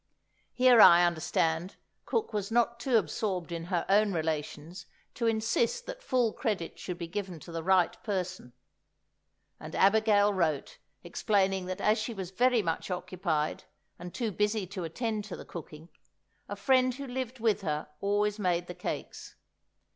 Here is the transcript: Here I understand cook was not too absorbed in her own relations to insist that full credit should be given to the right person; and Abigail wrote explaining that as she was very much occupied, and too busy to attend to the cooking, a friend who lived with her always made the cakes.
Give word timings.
Here 0.53 0.81
I 0.81 1.05
understand 1.05 1.75
cook 2.07 2.33
was 2.33 2.49
not 2.49 2.79
too 2.79 2.97
absorbed 2.97 3.51
in 3.51 3.65
her 3.65 3.85
own 3.87 4.13
relations 4.13 4.87
to 5.13 5.27
insist 5.27 5.85
that 5.85 6.01
full 6.01 6.33
credit 6.33 6.79
should 6.79 6.97
be 6.97 7.05
given 7.07 7.39
to 7.41 7.51
the 7.51 7.61
right 7.61 7.95
person; 8.03 8.53
and 9.59 9.75
Abigail 9.75 10.33
wrote 10.33 10.79
explaining 11.03 11.67
that 11.67 11.79
as 11.81 11.99
she 11.99 12.15
was 12.15 12.31
very 12.31 12.63
much 12.63 12.89
occupied, 12.89 13.65
and 13.99 14.11
too 14.11 14.31
busy 14.31 14.65
to 14.65 14.85
attend 14.85 15.23
to 15.25 15.35
the 15.37 15.45
cooking, 15.45 15.89
a 16.49 16.55
friend 16.55 16.95
who 16.95 17.05
lived 17.05 17.39
with 17.39 17.61
her 17.61 17.87
always 17.99 18.39
made 18.39 18.65
the 18.65 18.73
cakes. 18.73 19.35